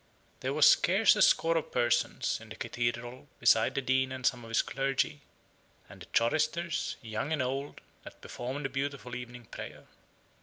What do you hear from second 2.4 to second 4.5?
in the Cathedral beside the Dean and some of